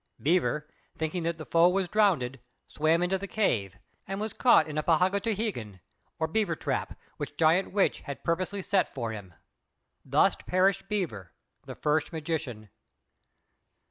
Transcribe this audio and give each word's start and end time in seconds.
Beaver, 0.19 0.67
thinking 0.97 1.21
that 1.21 1.37
the 1.37 1.45
foe 1.45 1.69
was 1.69 1.87
drowned, 1.87 2.39
swam 2.67 3.03
into 3.03 3.19
the 3.19 3.27
cave, 3.27 3.77
and 4.07 4.19
was 4.19 4.33
caught 4.33 4.67
in 4.67 4.79
a 4.79 4.81
"K'pagūtīhīgan," 4.81 5.79
or 6.17 6.25
beaver 6.27 6.55
trap, 6.55 6.97
which 7.17 7.37
Giant 7.37 7.71
Witch 7.71 7.99
had 7.99 8.23
purposely 8.23 8.63
set 8.63 8.91
for 8.95 9.11
him. 9.11 9.35
Thus 10.03 10.35
perished 10.37 10.89
Beaver, 10.89 11.33
the 11.67 11.75
first 11.75 12.11
magician. 12.11 12.69